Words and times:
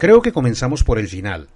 Creo 0.00 0.22
que 0.22 0.32
comenzamos 0.32 0.82
por 0.82 0.98
el 0.98 1.08
final. 1.08 1.48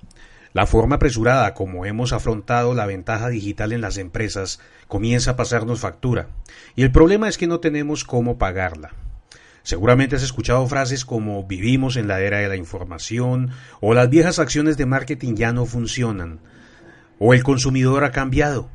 La 0.52 0.66
forma 0.66 0.96
apresurada 0.96 1.54
como 1.54 1.86
hemos 1.86 2.12
afrontado 2.12 2.74
la 2.74 2.84
ventaja 2.84 3.30
digital 3.30 3.72
en 3.72 3.80
las 3.80 3.96
empresas 3.96 4.60
comienza 4.86 5.30
a 5.30 5.36
pasarnos 5.36 5.80
factura, 5.80 6.28
y 6.76 6.82
el 6.82 6.92
problema 6.92 7.26
es 7.26 7.38
que 7.38 7.46
no 7.46 7.60
tenemos 7.60 8.04
cómo 8.04 8.36
pagarla. 8.36 8.90
Seguramente 9.62 10.16
has 10.16 10.22
escuchado 10.22 10.66
frases 10.66 11.06
como 11.06 11.44
vivimos 11.44 11.96
en 11.96 12.06
la 12.06 12.20
era 12.20 12.36
de 12.36 12.48
la 12.48 12.56
información, 12.56 13.52
o 13.80 13.94
las 13.94 14.10
viejas 14.10 14.38
acciones 14.38 14.76
de 14.76 14.84
marketing 14.84 15.36
ya 15.36 15.54
no 15.54 15.64
funcionan, 15.64 16.40
o 17.18 17.32
el 17.32 17.42
consumidor 17.44 18.04
ha 18.04 18.10
cambiado. 18.10 18.68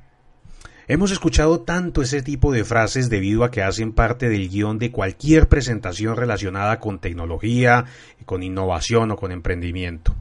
Hemos 0.89 1.11
escuchado 1.11 1.59
tanto 1.59 2.01
ese 2.01 2.23
tipo 2.23 2.51
de 2.51 2.65
frases 2.65 3.11
debido 3.11 3.43
a 3.43 3.51
que 3.51 3.61
hacen 3.61 3.93
parte 3.93 4.27
del 4.27 4.49
guion 4.49 4.79
de 4.79 4.91
cualquier 4.91 5.47
presentación 5.47 6.15
relacionada 6.15 6.79
con 6.79 6.97
tecnología, 6.97 7.85
con 8.25 8.41
innovación 8.41 9.11
o 9.11 9.15
con 9.15 9.31
emprendimiento. 9.31 10.15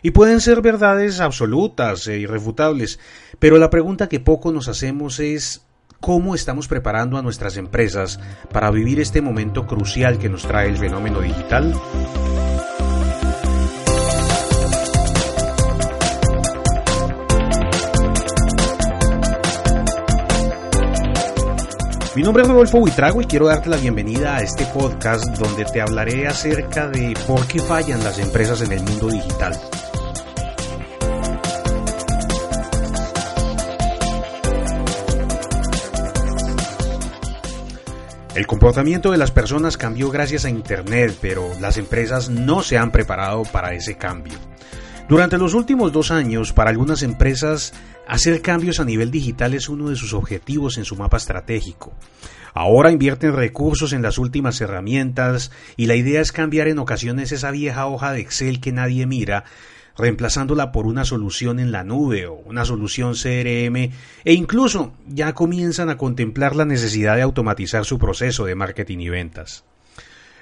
Y 0.00 0.12
pueden 0.12 0.40
ser 0.40 0.62
verdades 0.62 1.20
absolutas 1.20 2.06
e 2.06 2.16
irrefutables, 2.16 2.98
pero 3.38 3.58
la 3.58 3.68
pregunta 3.68 4.08
que 4.08 4.18
poco 4.18 4.52
nos 4.52 4.68
hacemos 4.68 5.20
es 5.20 5.66
cómo 6.00 6.34
estamos 6.34 6.66
preparando 6.66 7.18
a 7.18 7.22
nuestras 7.22 7.58
empresas 7.58 8.18
para 8.50 8.70
vivir 8.70 9.00
este 9.00 9.20
momento 9.20 9.66
crucial 9.66 10.16
que 10.16 10.30
nos 10.30 10.44
trae 10.44 10.70
el 10.70 10.78
fenómeno 10.78 11.20
digital. 11.20 11.74
Mi 22.16 22.22
nombre 22.22 22.44
es 22.44 22.48
Rodolfo 22.48 22.78
Buitrago 22.78 23.20
y 23.20 23.26
quiero 23.26 23.46
darte 23.46 23.68
la 23.68 23.76
bienvenida 23.76 24.36
a 24.36 24.40
este 24.40 24.64
podcast 24.64 25.36
donde 25.36 25.66
te 25.66 25.82
hablaré 25.82 26.26
acerca 26.26 26.88
de 26.88 27.12
por 27.26 27.46
qué 27.46 27.60
fallan 27.60 28.02
las 28.02 28.18
empresas 28.18 28.62
en 28.62 28.72
el 28.72 28.82
mundo 28.82 29.08
digital. 29.08 29.52
El 38.34 38.46
comportamiento 38.46 39.10
de 39.10 39.18
las 39.18 39.30
personas 39.30 39.76
cambió 39.76 40.10
gracias 40.10 40.46
a 40.46 40.48
Internet, 40.48 41.18
pero 41.20 41.46
las 41.60 41.76
empresas 41.76 42.30
no 42.30 42.62
se 42.62 42.78
han 42.78 42.92
preparado 42.92 43.42
para 43.42 43.74
ese 43.74 43.98
cambio. 43.98 44.38
Durante 45.08 45.38
los 45.38 45.54
últimos 45.54 45.92
dos 45.92 46.10
años, 46.10 46.52
para 46.52 46.70
algunas 46.70 47.04
empresas, 47.04 47.72
hacer 48.08 48.42
cambios 48.42 48.80
a 48.80 48.84
nivel 48.84 49.12
digital 49.12 49.54
es 49.54 49.68
uno 49.68 49.88
de 49.88 49.94
sus 49.94 50.12
objetivos 50.12 50.78
en 50.78 50.84
su 50.84 50.96
mapa 50.96 51.16
estratégico. 51.16 51.92
Ahora 52.54 52.90
invierten 52.90 53.32
recursos 53.32 53.92
en 53.92 54.02
las 54.02 54.18
últimas 54.18 54.60
herramientas 54.60 55.52
y 55.76 55.86
la 55.86 55.94
idea 55.94 56.20
es 56.20 56.32
cambiar 56.32 56.66
en 56.66 56.80
ocasiones 56.80 57.30
esa 57.30 57.52
vieja 57.52 57.86
hoja 57.86 58.10
de 58.10 58.20
Excel 58.20 58.60
que 58.60 58.72
nadie 58.72 59.06
mira, 59.06 59.44
reemplazándola 59.96 60.72
por 60.72 60.86
una 60.86 61.04
solución 61.04 61.60
en 61.60 61.70
la 61.70 61.84
nube 61.84 62.26
o 62.26 62.34
una 62.34 62.64
solución 62.64 63.12
CRM 63.12 63.76
e 63.76 64.32
incluso 64.32 64.92
ya 65.06 65.34
comienzan 65.34 65.88
a 65.88 65.98
contemplar 65.98 66.56
la 66.56 66.64
necesidad 66.64 67.14
de 67.14 67.22
automatizar 67.22 67.84
su 67.84 68.00
proceso 68.00 68.44
de 68.44 68.56
marketing 68.56 68.98
y 68.98 69.08
ventas. 69.08 69.64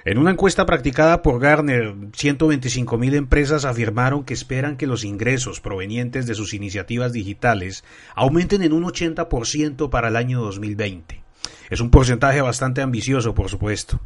En 0.05 0.19
una 0.19 0.29
encuesta 0.29 0.67
practicada 0.67 1.23
por 1.23 1.39
Garner, 1.39 1.95
125.000 1.95 3.15
empresas 3.15 3.65
afirmaron 3.65 4.23
que 4.23 4.35
esperan 4.35 4.77
que 4.77 4.85
los 4.85 5.03
ingresos 5.03 5.61
provenientes 5.61 6.27
de 6.27 6.35
sus 6.35 6.53
iniciativas 6.53 7.11
digitales 7.11 7.83
aumenten 8.13 8.61
en 8.61 8.73
un 8.73 8.83
80% 8.83 9.89
para 9.89 10.09
el 10.09 10.15
año 10.15 10.41
2020. 10.41 11.23
Es 11.71 11.81
un 11.81 11.89
porcentaje 11.89 12.39
bastante 12.41 12.83
ambicioso, 12.83 13.33
por 13.33 13.49
supuesto. 13.49 13.99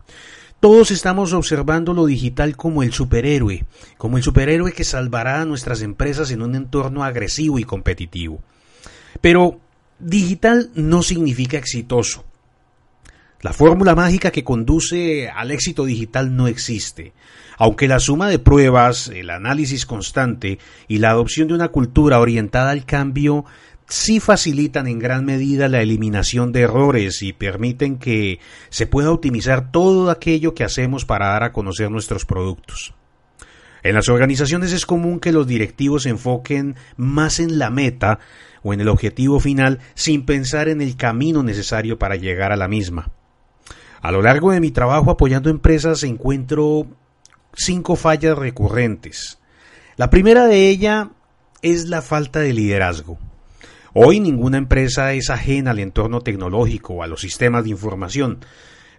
Todos 0.61 0.91
estamos 0.91 1.33
observando 1.33 1.93
lo 1.93 2.05
digital 2.05 2.55
como 2.55 2.81
el 2.81 2.93
superhéroe, 2.93 3.65
como 3.97 4.15
el 4.15 4.23
superhéroe 4.23 4.71
que 4.71 4.85
salvará 4.85 5.41
a 5.41 5.45
nuestras 5.45 5.81
empresas 5.81 6.31
en 6.31 6.41
un 6.41 6.55
entorno 6.55 7.03
agresivo 7.03 7.59
y 7.59 7.65
competitivo. 7.65 8.41
Pero 9.19 9.59
digital 9.99 10.69
no 10.75 11.03
significa 11.03 11.57
exitoso. 11.57 12.23
La 13.41 13.53
fórmula 13.53 13.95
mágica 13.95 14.31
que 14.31 14.43
conduce 14.43 15.29
al 15.29 15.51
éxito 15.51 15.85
digital 15.85 16.35
no 16.35 16.49
existe, 16.49 17.13
aunque 17.57 17.87
la 17.87 17.99
suma 17.99 18.27
de 18.27 18.37
pruebas, 18.37 19.07
el 19.07 19.29
análisis 19.29 19.85
constante 19.85 20.59
y 20.89 20.97
la 20.97 21.11
adopción 21.11 21.47
de 21.47 21.53
una 21.53 21.69
cultura 21.69 22.19
orientada 22.19 22.71
al 22.71 22.85
cambio 22.85 23.45
sí 23.87 24.19
facilitan 24.19 24.87
en 24.87 24.99
gran 24.99 25.23
medida 25.23 25.69
la 25.69 25.81
eliminación 25.81 26.51
de 26.51 26.63
errores 26.63 27.21
y 27.21 27.31
permiten 27.31 27.97
que 27.97 28.39
se 28.69 28.87
pueda 28.87 29.09
optimizar 29.09 29.71
todo 29.71 30.11
aquello 30.11 30.53
que 30.53 30.65
hacemos 30.65 31.05
para 31.05 31.29
dar 31.29 31.43
a 31.43 31.53
conocer 31.53 31.89
nuestros 31.89 32.25
productos. 32.25 32.93
En 33.83 33.95
las 33.95 34.09
organizaciones 34.09 34.73
es 34.73 34.85
común 34.85 35.21
que 35.21 35.31
los 35.31 35.47
directivos 35.47 36.03
se 36.03 36.09
enfoquen 36.09 36.75
más 36.97 37.39
en 37.39 37.57
la 37.57 37.69
meta 37.69 38.19
o 38.63 38.73
en 38.73 38.81
el 38.81 38.89
objetivo 38.89 39.39
final 39.39 39.79
sin 39.93 40.25
pensar 40.25 40.67
en 40.67 40.81
el 40.81 40.97
camino 40.97 41.41
necesario 41.41 41.97
para 41.97 42.17
llegar 42.17 42.51
a 42.51 42.57
la 42.57 42.67
misma. 42.67 43.13
A 44.01 44.11
lo 44.11 44.21
largo 44.21 44.51
de 44.51 44.61
mi 44.61 44.71
trabajo 44.71 45.11
apoyando 45.11 45.49
empresas 45.49 46.03
encuentro 46.03 46.87
cinco 47.53 47.95
fallas 47.95 48.37
recurrentes. 48.37 49.39
La 49.97 50.09
primera 50.09 50.45
de 50.45 50.69
ellas 50.69 51.07
es 51.61 51.87
la 51.87 52.01
falta 52.01 52.39
de 52.39 52.53
liderazgo. 52.53 53.17
Hoy 53.93 54.19
ninguna 54.19 54.57
empresa 54.57 55.13
es 55.13 55.29
ajena 55.29 55.71
al 55.71 55.79
entorno 55.79 56.21
tecnológico 56.21 57.03
a 57.03 57.07
los 57.07 57.21
sistemas 57.21 57.63
de 57.63 57.71
información, 57.71 58.39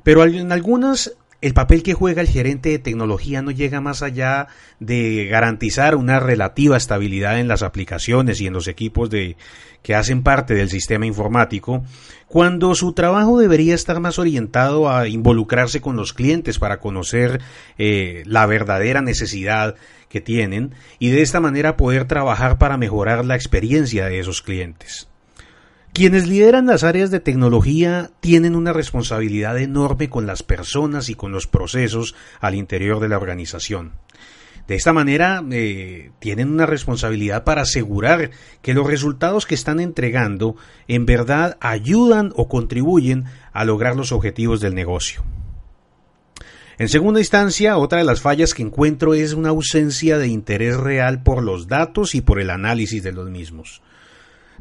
pero 0.02 0.24
en 0.24 0.52
algunas 0.52 1.14
el 1.40 1.54
papel 1.54 1.82
que 1.82 1.94
juega 1.94 2.20
el 2.20 2.28
gerente 2.28 2.68
de 2.68 2.78
tecnología 2.78 3.42
no 3.42 3.50
llega 3.50 3.80
más 3.80 4.02
allá 4.02 4.48
de 4.78 5.26
garantizar 5.30 5.96
una 5.96 6.20
relativa 6.20 6.76
estabilidad 6.76 7.40
en 7.40 7.48
las 7.48 7.62
aplicaciones 7.62 8.40
y 8.40 8.46
en 8.46 8.52
los 8.52 8.68
equipos 8.68 9.08
de, 9.10 9.36
que 9.82 9.94
hacen 9.94 10.22
parte 10.22 10.54
del 10.54 10.68
sistema 10.68 11.06
informático, 11.06 11.82
cuando 12.26 12.74
su 12.74 12.92
trabajo 12.92 13.38
debería 13.38 13.74
estar 13.74 14.00
más 14.00 14.18
orientado 14.18 14.90
a 14.90 15.08
involucrarse 15.08 15.80
con 15.80 15.96
los 15.96 16.12
clientes 16.12 16.58
para 16.58 16.78
conocer 16.78 17.40
eh, 17.78 18.22
la 18.26 18.46
verdadera 18.46 19.00
necesidad 19.00 19.76
que 20.08 20.20
tienen 20.20 20.74
y 20.98 21.10
de 21.10 21.22
esta 21.22 21.40
manera 21.40 21.76
poder 21.76 22.04
trabajar 22.06 22.58
para 22.58 22.76
mejorar 22.76 23.24
la 23.24 23.36
experiencia 23.36 24.06
de 24.06 24.20
esos 24.20 24.42
clientes. 24.42 25.09
Quienes 25.92 26.28
lideran 26.28 26.66
las 26.66 26.84
áreas 26.84 27.10
de 27.10 27.18
tecnología 27.18 28.10
tienen 28.20 28.54
una 28.54 28.72
responsabilidad 28.72 29.58
enorme 29.58 30.08
con 30.08 30.26
las 30.26 30.42
personas 30.42 31.08
y 31.08 31.14
con 31.14 31.32
los 31.32 31.48
procesos 31.48 32.14
al 32.40 32.54
interior 32.54 33.00
de 33.00 33.08
la 33.08 33.16
organización. 33.16 33.92
De 34.68 34.76
esta 34.76 34.92
manera, 34.92 35.42
eh, 35.50 36.12
tienen 36.20 36.48
una 36.48 36.64
responsabilidad 36.64 37.42
para 37.42 37.62
asegurar 37.62 38.30
que 38.62 38.72
los 38.72 38.86
resultados 38.86 39.44
que 39.44 39.56
están 39.56 39.80
entregando 39.80 40.54
en 40.86 41.06
verdad 41.06 41.58
ayudan 41.60 42.32
o 42.36 42.46
contribuyen 42.46 43.24
a 43.52 43.64
lograr 43.64 43.96
los 43.96 44.12
objetivos 44.12 44.60
del 44.60 44.76
negocio. 44.76 45.24
En 46.78 46.88
segunda 46.88 47.18
instancia, 47.18 47.76
otra 47.78 47.98
de 47.98 48.04
las 48.04 48.20
fallas 48.20 48.54
que 48.54 48.62
encuentro 48.62 49.14
es 49.14 49.32
una 49.32 49.48
ausencia 49.48 50.18
de 50.18 50.28
interés 50.28 50.76
real 50.76 51.24
por 51.24 51.42
los 51.42 51.66
datos 51.66 52.14
y 52.14 52.20
por 52.20 52.40
el 52.40 52.48
análisis 52.48 53.02
de 53.02 53.10
los 53.10 53.28
mismos. 53.28 53.82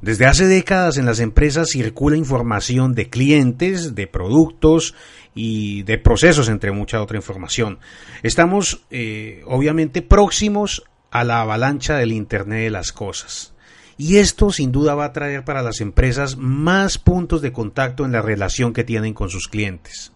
Desde 0.02 0.26
hace 0.26 0.46
décadas 0.48 0.98
en 0.98 1.06
las 1.06 1.20
empresas 1.20 1.70
circula 1.72 2.16
información 2.16 2.96
de 2.96 3.10
clientes, 3.10 3.96
de 3.96 4.08
productos 4.08 4.96
y 5.36 5.84
de 5.84 5.98
procesos, 5.98 6.48
entre 6.48 6.72
mucha 6.72 7.02
otra 7.02 7.18
información. 7.18 7.80
Estamos 8.24 8.86
eh, 8.92 9.42
obviamente 9.46 10.02
próximos 10.02 10.84
a 11.12 11.24
la 11.24 11.42
avalancha 11.42 11.98
del 11.98 12.14
Internet 12.14 12.64
de 12.64 12.70
las 12.70 12.94
Cosas. 12.94 13.54
Y 13.98 14.18
esto 14.18 14.52
sin 14.52 14.72
duda 14.72 14.96
va 14.96 15.06
a 15.06 15.14
traer 15.14 15.44
para 15.44 15.62
las 15.62 15.82
empresas 15.82 16.38
más 16.38 16.98
puntos 16.98 17.42
de 17.42 17.52
contacto 17.52 18.06
en 18.06 18.14
la 18.14 18.22
relación 18.22 18.72
que 18.72 18.86
tienen 18.86 19.14
con 19.14 19.30
sus 19.30 19.50
clientes. 19.50 20.14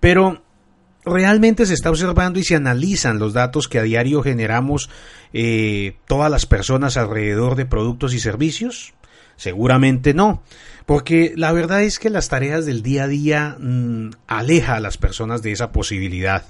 Pero 0.00 0.42
realmente 1.06 1.64
se 1.64 1.74
está 1.74 1.88
observando 1.88 2.38
y 2.38 2.44
se 2.44 2.56
analizan 2.56 3.18
los 3.18 3.32
datos 3.32 3.68
que 3.68 3.78
a 3.78 3.82
diario 3.82 4.22
generamos 4.22 4.90
eh, 5.32 5.96
todas 6.06 6.30
las 6.30 6.46
personas 6.46 6.96
alrededor 6.96 7.54
de 7.54 7.64
productos 7.64 8.12
y 8.12 8.20
servicios? 8.20 8.92
Seguramente 9.36 10.14
no, 10.14 10.42
porque 10.86 11.32
la 11.36 11.52
verdad 11.52 11.82
es 11.82 11.98
que 11.98 12.10
las 12.10 12.28
tareas 12.28 12.64
del 12.64 12.82
día 12.82 13.04
a 13.04 13.08
día 13.08 13.56
mm, 13.58 14.10
aleja 14.26 14.76
a 14.76 14.80
las 14.80 14.96
personas 14.96 15.42
de 15.42 15.52
esa 15.52 15.72
posibilidad. 15.72 16.44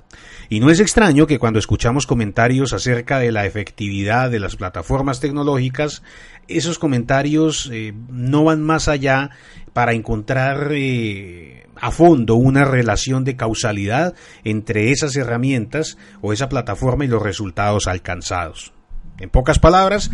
Y 0.48 0.60
no 0.60 0.70
es 0.70 0.78
extraño 0.78 1.26
que 1.26 1.38
cuando 1.38 1.58
escuchamos 1.58 2.06
comentarios 2.06 2.72
acerca 2.72 3.18
de 3.18 3.32
la 3.32 3.46
efectividad 3.46 4.30
de 4.30 4.38
las 4.38 4.54
plataformas 4.54 5.20
tecnológicas, 5.20 6.02
esos 6.48 6.78
comentarios 6.78 7.70
eh, 7.72 7.92
no 8.08 8.44
van 8.44 8.62
más 8.62 8.88
allá 8.88 9.30
para 9.72 9.92
encontrar 9.92 10.70
eh, 10.72 11.66
a 11.74 11.90
fondo 11.90 12.36
una 12.36 12.64
relación 12.64 13.24
de 13.24 13.36
causalidad 13.36 14.14
entre 14.44 14.90
esas 14.90 15.16
herramientas 15.16 15.98
o 16.20 16.32
esa 16.32 16.48
plataforma 16.48 17.04
y 17.04 17.08
los 17.08 17.22
resultados 17.22 17.86
alcanzados. 17.86 18.72
En 19.18 19.30
pocas 19.30 19.58
palabras, 19.58 20.10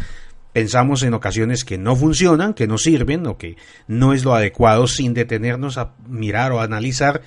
pensamos 0.53 1.03
en 1.03 1.15
ocasiones 1.15 1.65
que 1.65 1.79
no 1.79 1.97
funcionan, 1.97 2.55
que 2.55 2.67
no 2.67 2.79
sirven 2.79 3.27
o 3.27 3.39
que 3.39 3.57
no 3.87 4.13
es 4.13 4.25
lo 4.25 4.35
adecuado 4.35 4.87
sin 4.87 5.15
detenernos 5.15 5.79
a 5.79 5.95
mirar 6.07 6.53
o 6.53 6.61
analizar 6.61 7.23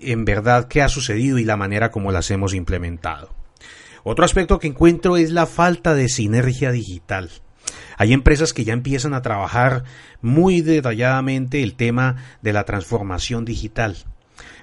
en 0.00 0.24
verdad 0.24 0.68
qué 0.68 0.82
ha 0.82 0.88
sucedido 0.88 1.38
y 1.38 1.44
la 1.44 1.56
manera 1.56 1.90
como 1.90 2.12
las 2.12 2.30
hemos 2.30 2.54
implementado. 2.54 3.34
Otro 4.02 4.24
aspecto 4.24 4.58
que 4.58 4.68
encuentro 4.68 5.16
es 5.16 5.30
la 5.30 5.46
falta 5.46 5.94
de 5.94 6.08
sinergia 6.08 6.70
digital. 6.70 7.30
Hay 7.96 8.12
empresas 8.12 8.52
que 8.52 8.64
ya 8.64 8.72
empiezan 8.72 9.14
a 9.14 9.22
trabajar 9.22 9.84
muy 10.20 10.60
detalladamente 10.60 11.62
el 11.62 11.74
tema 11.74 12.16
de 12.42 12.52
la 12.52 12.64
transformación 12.64 13.44
digital. 13.44 13.96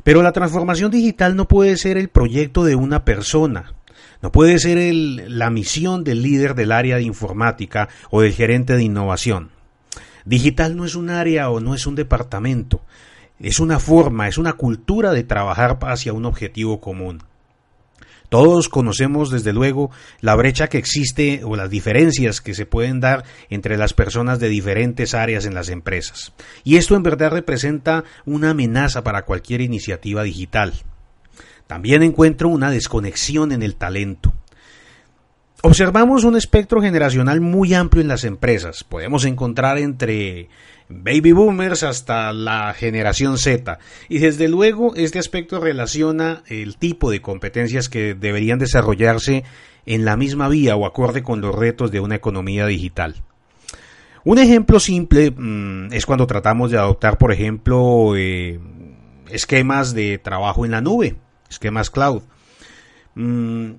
Pero 0.04 0.22
la 0.22 0.32
transformación 0.32 0.92
digital 0.92 1.36
no 1.36 1.48
puede 1.48 1.78
ser 1.78 1.98
el 1.98 2.10
proyecto 2.10 2.66
de 2.66 2.76
una 2.76 3.06
persona, 3.06 3.74
no 4.22 4.32
puede 4.32 4.60
ser 4.60 4.78
la 4.94 5.50
misión 5.50 6.04
del 6.04 6.22
líder 6.22 6.56
del 6.56 6.72
área 6.72 6.98
de 6.98 7.04
informática 7.04 7.90
o 8.10 8.22
del 8.22 8.34
gerente 8.34 8.76
de 8.76 8.84
innovación. 8.84 9.50
Digital 10.26 10.76
no 10.76 10.86
es 10.86 10.96
un 10.96 11.10
área 11.10 11.50
o 11.50 11.60
no 11.60 11.74
es 11.74 11.88
un 11.88 11.96
departamento, 11.96 12.82
es 13.40 13.60
una 13.60 13.80
forma, 13.80 14.28
es 14.28 14.38
una 14.38 14.54
cultura 14.54 15.12
de 15.12 15.24
trabajar 15.24 15.80
hacia 15.82 16.14
un 16.14 16.26
objetivo 16.26 16.80
común. 16.80 17.24
Todos 18.30 18.70
conocemos 18.70 19.30
desde 19.30 19.52
luego 19.52 19.92
la 20.22 20.36
brecha 20.36 20.70
que 20.70 20.78
existe 20.78 21.42
o 21.44 21.58
las 21.58 21.70
diferencias 21.70 22.40
que 22.40 22.54
se 22.54 22.66
pueden 22.66 23.02
dar 23.02 23.26
entre 23.50 23.76
las 23.76 23.94
personas 23.94 24.40
de 24.40 24.48
diferentes 24.48 25.14
áreas 25.14 25.46
en 25.46 25.54
las 25.54 25.68
empresas. 25.68 26.32
Y 26.64 26.78
esto 26.78 26.96
en 26.96 27.04
verdad 27.04 27.32
representa 27.32 28.06
una 28.26 28.52
amenaza 28.52 29.04
para 29.04 29.26
cualquier 29.26 29.60
iniciativa 29.60 30.24
digital. 30.24 30.72
También 31.72 32.04
encuentro 32.04 32.50
una 32.50 32.70
desconexión 32.70 33.54
en 33.54 33.64
el 33.64 33.76
talento. 33.76 34.34
Observamos 35.64 36.26
un 36.26 36.36
espectro 36.36 36.82
generacional 36.82 37.40
muy 37.40 37.74
amplio 37.74 38.02
en 38.02 38.10
las 38.10 38.26
empresas. 38.26 38.84
Podemos 38.84 39.24
encontrar 39.24 39.78
entre 39.78 40.50
baby 40.90 41.32
boomers 41.32 41.84
hasta 41.84 42.34
la 42.34 42.74
generación 42.74 43.38
Z. 43.38 43.80
Y 44.10 44.20
desde 44.20 44.50
luego 44.50 44.98
este 44.98 45.18
aspecto 45.18 45.62
relaciona 45.62 46.44
el 46.48 46.76
tipo 46.76 47.10
de 47.10 47.22
competencias 47.22 47.88
que 47.88 48.16
deberían 48.16 48.60
desarrollarse 48.60 49.46
en 49.86 50.04
la 50.04 50.18
misma 50.18 50.50
vía 50.50 50.76
o 50.76 50.86
acorde 50.86 51.24
con 51.24 51.40
los 51.40 51.56
retos 51.56 51.90
de 51.90 52.02
una 52.02 52.16
economía 52.16 52.66
digital. 52.66 53.16
Un 54.26 54.40
ejemplo 54.40 54.82
simple 54.82 55.32
mm, 55.32 55.94
es 55.94 56.06
cuando 56.06 56.28
tratamos 56.28 56.70
de 56.70 56.80
adoptar, 56.80 57.18
por 57.18 57.32
ejemplo, 57.32 58.18
eh, 58.18 58.60
esquemas 59.30 59.94
de 59.94 60.18
trabajo 60.18 60.66
en 60.66 60.72
la 60.72 60.82
nube, 60.82 61.16
esquemas 61.52 61.90
cloud. 61.90 62.24
Mm, 63.14 63.74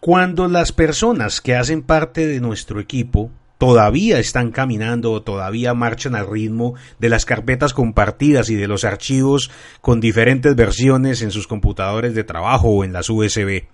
cuando 0.00 0.48
las 0.48 0.72
personas 0.72 1.40
que 1.40 1.56
hacen 1.56 1.82
parte 1.82 2.26
de 2.26 2.40
nuestro 2.40 2.80
equipo 2.80 3.30
todavía 3.58 4.18
están 4.18 4.50
caminando, 4.52 5.22
todavía 5.22 5.74
marchan 5.74 6.14
al 6.14 6.30
ritmo 6.30 6.74
de 6.98 7.08
las 7.08 7.24
carpetas 7.24 7.72
compartidas 7.72 8.50
y 8.50 8.54
de 8.54 8.68
los 8.68 8.84
archivos 8.84 9.50
con 9.80 10.00
diferentes 10.00 10.54
versiones 10.54 11.22
en 11.22 11.30
sus 11.30 11.46
computadores 11.46 12.14
de 12.14 12.24
trabajo 12.24 12.68
o 12.68 12.84
en 12.84 12.92
las 12.92 13.10
USB. 13.10 13.64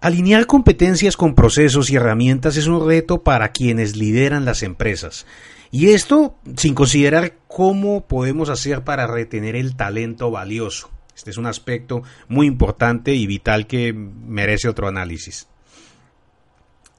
Alinear 0.00 0.46
competencias 0.46 1.16
con 1.16 1.34
procesos 1.34 1.90
y 1.90 1.96
herramientas 1.96 2.56
es 2.56 2.66
un 2.66 2.86
reto 2.86 3.22
para 3.22 3.50
quienes 3.50 3.96
lideran 3.96 4.44
las 4.44 4.62
empresas. 4.62 5.26
Y 5.70 5.88
esto 5.88 6.36
sin 6.56 6.74
considerar 6.74 7.34
cómo 7.48 8.06
podemos 8.06 8.50
hacer 8.50 8.84
para 8.84 9.06
retener 9.06 9.56
el 9.56 9.74
talento 9.74 10.30
valioso. 10.30 10.90
Este 11.16 11.30
es 11.30 11.38
un 11.38 11.46
aspecto 11.46 12.02
muy 12.28 12.46
importante 12.46 13.14
y 13.14 13.26
vital 13.26 13.66
que 13.66 13.94
merece 13.94 14.68
otro 14.68 14.86
análisis. 14.86 15.48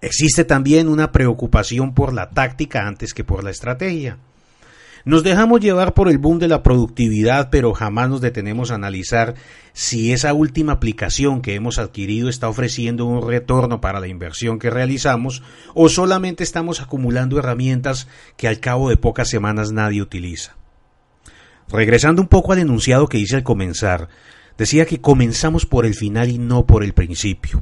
Existe 0.01 0.43
también 0.43 0.89
una 0.89 1.11
preocupación 1.11 1.93
por 1.93 2.13
la 2.13 2.31
táctica 2.31 2.87
antes 2.87 3.13
que 3.13 3.23
por 3.23 3.43
la 3.43 3.51
estrategia. 3.51 4.17
Nos 5.05 5.23
dejamos 5.23 5.61
llevar 5.61 5.93
por 5.93 6.09
el 6.09 6.17
boom 6.17 6.39
de 6.39 6.47
la 6.47 6.63
productividad, 6.63 7.49
pero 7.49 7.73
jamás 7.73 8.09
nos 8.09 8.19
detenemos 8.19 8.71
a 8.71 8.75
analizar 8.75 9.35
si 9.71 10.11
esa 10.11 10.33
última 10.33 10.73
aplicación 10.73 11.41
que 11.41 11.55
hemos 11.55 11.77
adquirido 11.77 12.27
está 12.27 12.49
ofreciendo 12.49 13.05
un 13.05 13.25
retorno 13.25 13.79
para 13.79 13.99
la 13.99 14.07
inversión 14.07 14.59
que 14.59 14.69
realizamos 14.69 15.43
o 15.75 15.89
solamente 15.89 16.43
estamos 16.43 16.81
acumulando 16.81 17.39
herramientas 17.39 18.07
que 18.35 18.47
al 18.47 18.59
cabo 18.59 18.89
de 18.89 18.97
pocas 18.97 19.29
semanas 19.29 19.71
nadie 19.71 20.01
utiliza. 20.01 20.57
Regresando 21.69 22.21
un 22.21 22.27
poco 22.27 22.53
al 22.53 22.59
enunciado 22.59 23.07
que 23.07 23.17
hice 23.17 23.35
al 23.35 23.43
comenzar, 23.43 24.07
decía 24.57 24.85
que 24.85 25.01
comenzamos 25.01 25.65
por 25.65 25.85
el 25.85 25.95
final 25.95 26.29
y 26.29 26.37
no 26.37 26.65
por 26.65 26.83
el 26.83 26.93
principio. 26.93 27.61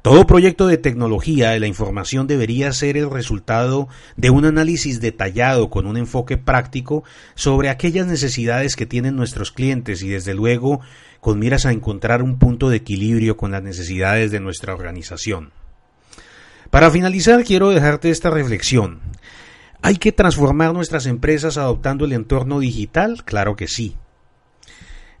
Todo 0.00 0.26
proyecto 0.26 0.68
de 0.68 0.78
tecnología 0.78 1.50
de 1.50 1.58
la 1.58 1.66
información 1.66 2.28
debería 2.28 2.72
ser 2.72 2.96
el 2.96 3.10
resultado 3.10 3.88
de 4.16 4.30
un 4.30 4.44
análisis 4.44 5.00
detallado 5.00 5.68
con 5.68 5.84
un 5.84 5.96
enfoque 5.96 6.36
práctico 6.36 7.02
sobre 7.34 7.70
aquellas 7.70 8.06
necesidades 8.06 8.76
que 8.76 8.86
tienen 8.86 9.16
nuestros 9.16 9.50
clientes 9.50 10.02
y 10.02 10.08
desde 10.08 10.32
luego 10.32 10.80
con 11.20 11.40
miras 11.40 11.66
a 11.66 11.72
encontrar 11.72 12.22
un 12.22 12.38
punto 12.38 12.68
de 12.68 12.76
equilibrio 12.76 13.36
con 13.36 13.50
las 13.50 13.64
necesidades 13.64 14.30
de 14.30 14.38
nuestra 14.38 14.74
organización. 14.74 15.50
Para 16.70 16.90
finalizar 16.90 17.42
quiero 17.42 17.70
dejarte 17.70 18.10
esta 18.10 18.30
reflexión. 18.30 19.00
¿Hay 19.86 19.98
que 19.98 20.10
transformar 20.10 20.74
nuestras 20.74 21.06
empresas 21.06 21.56
adoptando 21.56 22.06
el 22.06 22.12
entorno 22.12 22.58
digital? 22.58 23.22
Claro 23.24 23.54
que 23.54 23.68
sí. 23.68 23.94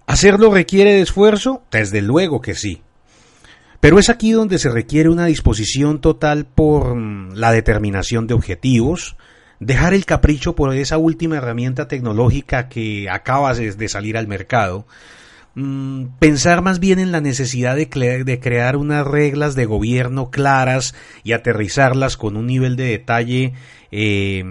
¿Hacerlo 0.08 0.52
requiere 0.52 0.94
de 0.94 1.02
esfuerzo? 1.02 1.62
Desde 1.70 2.02
luego 2.02 2.40
que 2.40 2.56
sí. 2.56 2.82
Pero 3.78 4.00
es 4.00 4.10
aquí 4.10 4.32
donde 4.32 4.58
se 4.58 4.68
requiere 4.68 5.08
una 5.08 5.26
disposición 5.26 6.00
total 6.00 6.46
por 6.46 6.96
mm, 6.96 7.34
la 7.34 7.52
determinación 7.52 8.26
de 8.26 8.34
objetivos, 8.34 9.16
dejar 9.60 9.94
el 9.94 10.04
capricho 10.04 10.56
por 10.56 10.74
esa 10.74 10.98
última 10.98 11.36
herramienta 11.36 11.86
tecnológica 11.86 12.68
que 12.68 13.08
acaba 13.08 13.54
de 13.54 13.88
salir 13.88 14.16
al 14.16 14.26
mercado, 14.26 14.88
Mm, 15.58 16.18
pensar 16.18 16.60
más 16.60 16.80
bien 16.80 16.98
en 16.98 17.12
la 17.12 17.22
necesidad 17.22 17.76
de, 17.76 17.88
crear 17.88 18.76
unas 18.76 19.06
reglas 19.06 19.54
de 19.54 19.64
gobierno 19.64 20.30
claras 20.30 20.94
y 21.24 21.32
aterrizarlas 21.32 22.18
con 22.18 22.36
un 22.36 22.46
nivel 22.46 22.76
de 22.76 22.84
detalle 22.84 23.54
eh, 23.90 24.44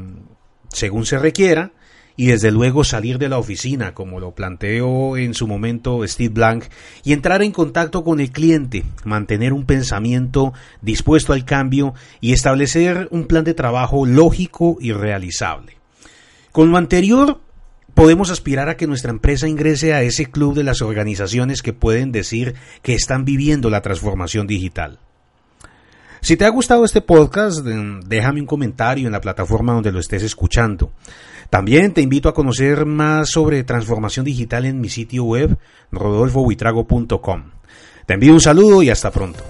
según 0.69 1.05
se 1.05 1.19
requiera 1.19 1.73
y 2.17 2.25
desde 2.25 2.49
luego 2.49 2.83
salir 2.83 3.19
de 3.19 3.29
la 3.29 3.37
oficina, 3.37 3.93
como 3.93 4.19
lo 4.19 4.33
planteó 4.33 5.15
en 5.15 5.35
su 5.35 5.45
momento 5.47 6.01
Steve 6.07 6.33
Blank, 6.33 6.63
y 7.03 7.13
entrar 7.13 7.43
en 7.43 7.51
contacto 7.51 8.03
con 8.03 8.19
el 8.19 8.31
cliente, 8.31 8.83
mantener 9.03 9.53
un 9.53 9.67
pensamiento 9.67 10.53
dispuesto 10.81 11.33
al 11.33 11.45
cambio 11.45 11.93
y 12.19 12.33
establecer 12.33 13.09
un 13.11 13.27
plan 13.27 13.43
de 13.43 13.53
trabajo 13.53 14.07
lógico 14.07 14.77
y 14.79 14.91
realizable. 14.91 15.77
Con 16.51 16.71
lo 16.71 16.77
anterior, 16.77 17.41
podemos 17.95 18.29
aspirar 18.29 18.69
a 18.69 18.77
que 18.77 18.85
nuestra 18.85 19.09
empresa 19.09 19.47
ingrese 19.47 19.93
a 19.93 20.03
ese 20.03 20.27
club 20.27 20.53
de 20.53 20.63
las 20.63 20.83
organizaciones 20.83 21.63
que 21.63 21.73
pueden 21.73 22.11
decir 22.11 22.53
que 22.83 22.93
están 22.93 23.25
viviendo 23.25 23.71
la 23.71 23.81
transformación 23.81 24.45
digital. 24.45 24.99
Si 26.21 26.37
te 26.37 26.45
ha 26.45 26.49
gustado 26.49 26.85
este 26.85 27.01
podcast, 27.01 27.59
déjame 27.59 28.41
un 28.41 28.47
comentario 28.47 29.07
en 29.07 29.13
la 29.13 29.21
plataforma 29.21 29.73
donde 29.73 29.91
lo 29.91 29.99
estés 29.99 30.23
escuchando. 30.23 30.91
También 31.49 31.93
te 31.93 32.01
invito 32.01 32.27
a 32.27 32.33
conocer 32.33 32.85
más 32.85 33.29
sobre 33.29 33.63
transformación 33.63 34.25
digital 34.25 34.65
en 34.65 34.81
mi 34.81 34.89
sitio 34.89 35.23
web 35.23 35.57
rodolfobuitrago.com. 35.91 37.43
Te 38.05 38.13
envío 38.15 38.33
un 38.33 38.41
saludo 38.41 38.83
y 38.83 38.89
hasta 38.89 39.11
pronto. 39.11 39.43